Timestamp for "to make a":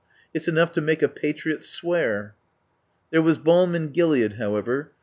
0.71-1.07